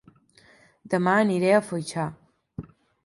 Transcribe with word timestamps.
Dema 0.93 1.13
aniré 1.25 1.51
a 1.59 1.63
Foixà 1.67 2.07